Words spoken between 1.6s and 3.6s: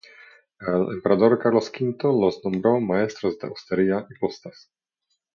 V los nombró maestros de